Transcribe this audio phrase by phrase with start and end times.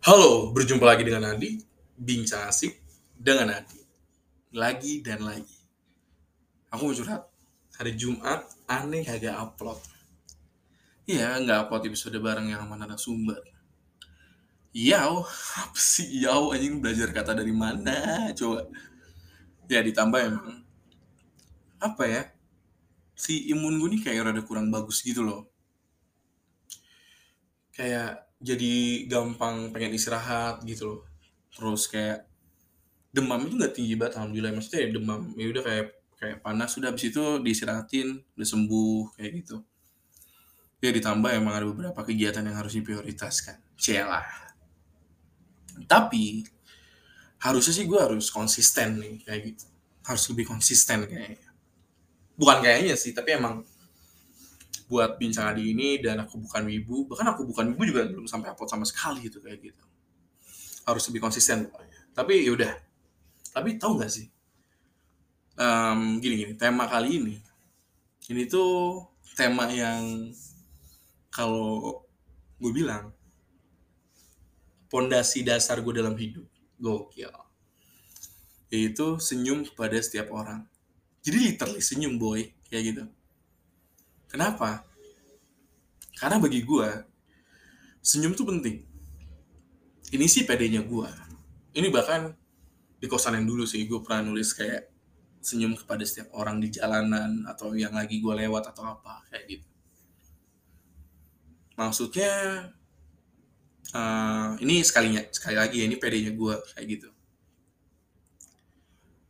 [0.00, 1.60] Halo, berjumpa lagi dengan Adi,
[1.92, 2.72] bincang asik
[3.20, 3.76] dengan Adi.
[4.56, 5.60] Lagi dan lagi.
[6.72, 7.28] Aku mau curhat.
[7.76, 9.76] Hari Jumat, aneh kagak upload.
[11.04, 13.44] Iya, nggak upload episode bareng yang mana ada sumber.
[14.72, 15.28] Yau,
[15.60, 18.32] apa sih yau anjing belajar kata dari mana?
[18.32, 18.72] Coba.
[19.68, 20.64] Ya ditambah emang
[21.76, 22.22] apa ya?
[23.12, 25.52] Si imun gue nih kayak rada kurang bagus gitu loh.
[27.76, 31.00] Kayak jadi gampang pengen istirahat gitu loh.
[31.52, 32.24] Terus kayak
[33.12, 34.52] demam itu nggak tinggi banget alhamdulillah.
[34.56, 35.86] Maksudnya ya demam ya udah kayak
[36.20, 39.56] kayak panas sudah habis itu diistirahatin udah sembuh kayak gitu.
[40.80, 43.60] Ya ditambah emang ada beberapa kegiatan yang harus diprioritaskan.
[43.76, 44.50] Celah
[45.86, 46.44] tapi
[47.40, 49.66] harusnya sih gue harus konsisten nih kayak gitu.
[50.04, 51.48] Harus lebih konsisten kayaknya.
[52.36, 53.64] Bukan kayaknya sih tapi emang
[54.90, 57.06] buat bincang adi ini dan aku bukan wibu.
[57.06, 59.84] Bahkan aku bukan wibu juga belum sampai upload sama sekali gitu kayak gitu.
[60.82, 62.10] Harus lebih konsisten pokoknya.
[62.10, 62.74] Tapi yaudah
[63.54, 64.26] tapi tahu nggak sih?
[65.54, 67.36] Um, gini gini tema kali ini.
[68.26, 69.06] Ini tuh
[69.38, 70.34] tema yang
[71.30, 72.02] kalau
[72.58, 73.14] gue bilang
[74.90, 76.50] pondasi dasar gue dalam hidup.
[76.82, 77.30] Gokil.
[78.74, 80.66] Yaitu senyum kepada setiap orang.
[81.22, 82.42] Jadi literally senyum boy.
[82.66, 83.04] Kayak gitu
[84.30, 84.86] kenapa?
[86.14, 86.88] Karena bagi gue
[88.00, 88.86] senyum tuh penting.
[90.10, 91.10] Ini sih pedenya gue
[91.74, 92.34] ini bahkan
[92.98, 94.90] di kosan yang dulu sih gue pernah nulis kayak
[95.40, 99.68] senyum kepada setiap orang di jalanan atau yang lagi gue lewat atau apa kayak gitu.
[101.78, 102.32] Maksudnya
[103.96, 107.08] uh, ini sekalinya sekali lagi ya ini pedenya gue kayak gitu.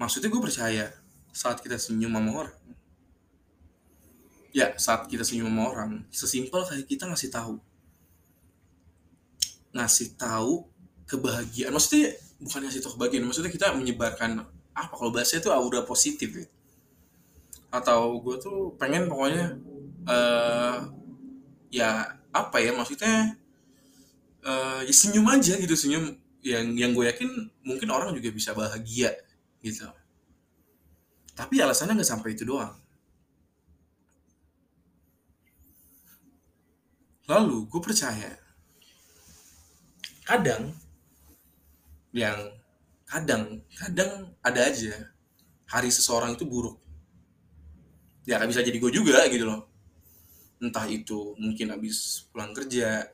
[0.00, 0.84] Maksudnya gue percaya
[1.30, 2.58] saat kita senyum sama orang
[4.52, 7.56] ya saat kita senyum sama orang sesimpel kayak kita ngasih tahu.
[9.72, 10.68] Ngasih tahu
[11.08, 11.72] kebahagiaan.
[11.72, 16.46] Maksudnya bukan ngasih tahu kebahagiaan maksudnya kita menyebarkan apa kalau bahasa itu aura positif ya.
[17.72, 19.56] Atau gue tuh pengen pokoknya
[20.04, 20.92] uh,
[21.72, 23.36] ya apa ya maksudnya
[24.44, 26.20] uh, ya senyum aja gitu senyum.
[26.42, 27.28] Yang yang gue yakin
[27.64, 29.16] mungkin orang juga bisa bahagia
[29.64, 29.88] gitu.
[31.32, 32.81] Tapi alasannya nggak sampai itu doang
[37.32, 38.36] lalu gue percaya
[40.28, 40.76] kadang
[42.12, 42.36] yang
[43.08, 45.08] kadang kadang ada aja
[45.64, 46.76] hari seseorang itu buruk.
[48.28, 49.64] Ya kan bisa jadi gue juga gitu loh.
[50.60, 53.08] Entah itu mungkin habis pulang kerja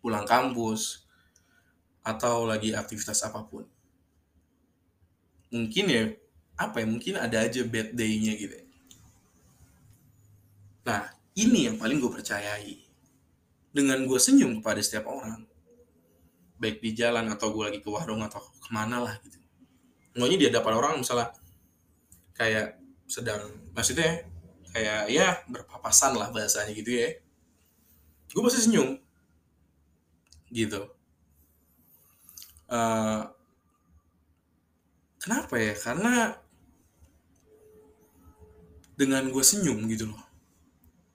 [0.00, 1.06] pulang kampus
[2.02, 3.68] atau lagi aktivitas apa pun.
[5.52, 6.02] Mungkin ya
[6.56, 8.56] apa ya mungkin ada aja bad day-nya gitu
[10.82, 12.76] nah ini yang paling gue percayai.
[13.72, 15.48] Dengan gue senyum kepada setiap orang.
[16.60, 19.40] Baik di jalan atau gue lagi ke warung atau ke mana lah gitu.
[20.20, 21.32] Maunya di hadapan orang misalnya
[22.36, 22.76] kayak
[23.08, 24.28] sedang maksudnya
[24.72, 27.16] kayak ya berpapasan lah bahasanya gitu ya.
[28.28, 29.00] Gue pasti senyum.
[30.52, 30.84] Gitu.
[32.68, 33.24] Uh,
[35.16, 35.72] kenapa ya?
[35.72, 36.36] Karena
[38.92, 40.31] dengan gue senyum gitu loh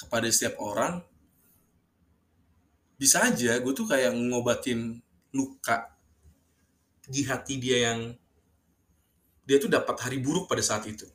[0.00, 1.04] kepada setiap orang
[3.00, 5.00] bisa aja gue tuh kayak ngobatin
[5.32, 5.96] luka
[7.08, 8.12] di hati dia yang
[9.48, 11.08] dia tuh dapat hari buruk pada saat itu.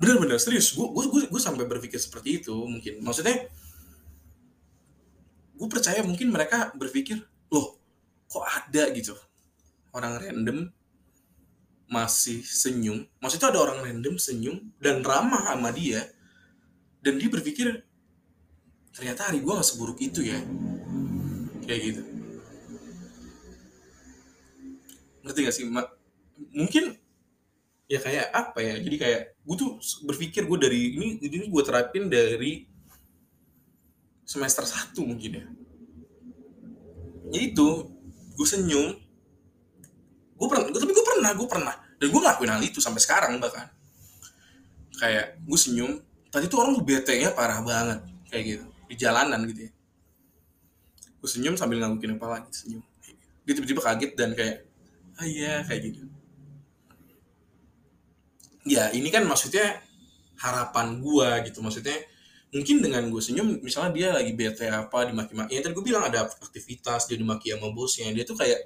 [0.00, 3.04] Benar-benar serius gue gue gue, gue sampai berpikir seperti itu mungkin.
[3.04, 3.50] Maksudnya
[5.58, 7.20] gue percaya mungkin mereka berpikir
[7.52, 7.76] loh
[8.30, 9.12] kok ada gitu?
[9.92, 10.72] Orang random
[11.90, 13.04] masih senyum.
[13.20, 16.06] Maksudnya ada orang random senyum dan ramah sama dia
[17.08, 17.88] dan dia berpikir
[18.92, 20.36] ternyata hari gue gak seburuk itu ya.
[21.64, 22.02] Kayak gitu.
[25.24, 25.64] Ngerti gak sih?
[25.64, 25.88] Ma
[26.52, 27.00] mungkin
[27.88, 28.76] ya kayak apa ya?
[28.76, 32.68] Jadi kayak gue tuh berpikir gue dari ini ini gue terapin dari
[34.28, 35.46] semester satu mungkin ya.
[37.32, 37.88] Ya itu
[38.36, 39.00] gue senyum.
[40.36, 41.74] Gue pernah tapi gue pernah gue pernah.
[41.96, 43.72] Dan gue ngelakuin hal itu sampai sekarang bahkan.
[45.00, 48.66] Kayak gue senyum tadi tuh orang bete nya parah banget kayak gitu.
[48.88, 49.72] Di jalanan gitu ya.
[51.18, 52.82] Gue senyum sambil nganggukin kepala gitu senyum.
[53.44, 54.56] Dia tiba-tiba kaget dan kayak
[55.18, 56.02] ah iya kayak gitu.
[58.68, 59.80] Ya ini kan maksudnya
[60.38, 61.64] harapan gua gitu.
[61.64, 61.96] Maksudnya
[62.52, 66.24] mungkin dengan gue senyum misalnya dia lagi bete apa dimaki-maki yang tadi gue bilang ada
[66.24, 68.56] aktivitas dia dimaki sama bosnya dia tuh kayak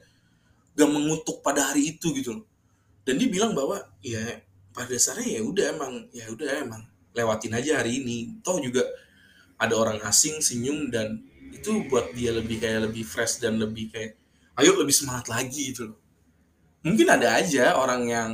[0.78, 2.46] gak mengutuk pada hari itu gitu loh.
[3.02, 4.22] Dan dia bilang bahwa ya
[4.70, 6.82] pada dasarnya ya udah emang ya udah emang
[7.12, 8.40] lewatin aja hari ini.
[8.44, 8.84] Toh juga
[9.60, 11.22] ada orang asing senyum dan
[11.52, 14.18] itu buat dia lebih kayak lebih fresh dan lebih kayak
[14.58, 15.98] ayo lebih semangat lagi gitu loh.
[16.82, 18.30] Mungkin ada aja orang yang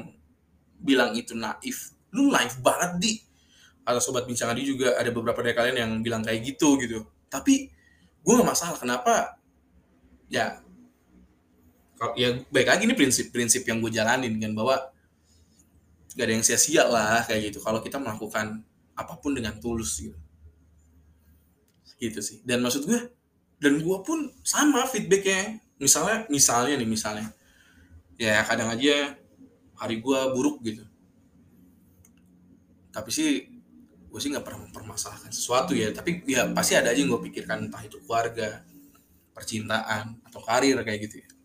[0.80, 1.92] bilang itu naif.
[2.14, 3.12] Lu naif banget di.
[3.84, 7.04] Atau sobat bincang adi juga ada beberapa dari kalian yang bilang kayak gitu gitu.
[7.28, 7.68] Tapi
[8.24, 9.36] gue gak masalah kenapa?
[10.32, 10.64] Ya
[12.14, 14.76] ya baik lagi ini prinsip-prinsip yang gue jalanin kan bahwa
[16.18, 17.62] gak ada yang sia-sia lah kayak gitu.
[17.62, 18.66] Kalau kita melakukan
[18.98, 20.18] apa pun dengan tulus gitu.
[22.02, 22.42] Gitu sih.
[22.42, 23.14] Dan maksud gue
[23.62, 25.62] dan gue pun sama feedbacknya.
[25.78, 27.30] Misalnya misalnya nih misalnya.
[28.18, 29.14] Ya kadang aja
[29.78, 30.82] hari gue buruk gitu.
[32.90, 33.46] Tapi sih
[34.10, 35.94] gue sih nggak pernah mempermasalahkan sesuatu ya.
[35.94, 37.70] Tapi ya pasti ada aja yang gue pikirkan.
[37.70, 38.66] Entah itu keluarga
[39.30, 41.37] percintaan atau karir kayak gitu ya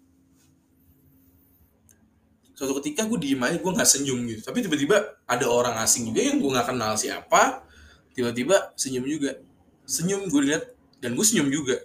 [2.54, 4.42] suatu ketika gue diem aja gue nggak senyum gitu.
[4.46, 7.66] Tapi tiba-tiba ada orang asing juga yang gue nggak kenal siapa
[8.14, 9.42] tiba-tiba senyum juga.
[9.84, 10.64] Senyum gue lihat
[11.02, 11.82] dan gue senyum juga.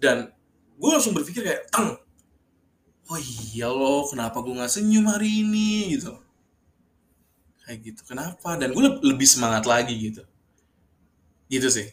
[0.00, 0.32] Dan
[0.78, 1.98] gue langsung berpikir kayak tang
[3.08, 3.18] oh
[3.50, 5.96] iya loh kenapa gue nggak senyum hari ini?
[5.96, 6.12] Gitu.
[7.64, 8.56] Kayak gitu kenapa?
[8.56, 10.22] Dan gue lebih semangat lagi gitu.
[11.48, 11.88] Gitu sih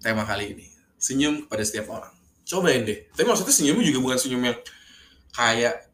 [0.00, 0.66] tema kali ini.
[0.96, 2.14] Senyum kepada setiap orang.
[2.48, 3.08] Cobain deh.
[3.12, 4.58] Tapi maksudnya senyumnya juga bukan senyum yang
[5.36, 5.87] kayak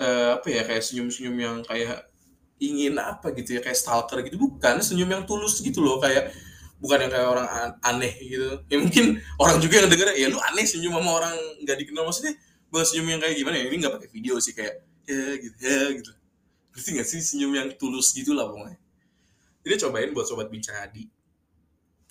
[0.00, 2.08] uh, apa ya kayak senyum-senyum yang kayak
[2.62, 4.38] ingin apa gitu ya kayak stalker gitu.
[4.38, 6.32] Bukan senyum yang tulus gitu loh kayak
[6.78, 7.46] bukan yang kayak orang
[7.82, 8.60] aneh gitu.
[8.70, 12.02] Ya mungkin orang juga yang denger ya lu aneh senyum sama orang nggak dikenal.
[12.06, 12.34] Maksudnya
[12.70, 14.74] bukan senyum yang kayak gimana ya ini nggak pakai video sih kayak
[15.04, 16.12] ya gitu ya gitu.
[16.74, 18.78] Ngerti nggak sih senyum yang tulus gitu lah pokoknya.
[19.64, 21.08] Jadi cobain buat sobat bincang adi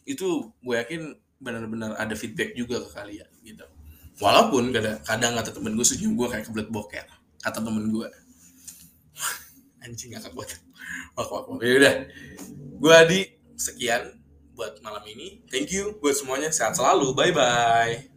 [0.03, 3.63] itu gue yakin benar-benar ada feedback juga ke kalian gitu.
[4.19, 7.07] Walaupun kadang kadang kata temen gue senyum gue kayak kebelet boker
[7.43, 8.07] kata temen gue
[9.83, 10.47] anjing gak kuat
[11.19, 11.59] wak wak wak.
[11.59, 11.95] Ya udah.
[12.79, 13.21] Gue Adi
[13.59, 14.19] sekian
[14.55, 15.43] buat malam ini.
[15.51, 16.49] Thank you buat semuanya.
[16.49, 17.11] Sehat selalu.
[17.13, 18.12] Bye bye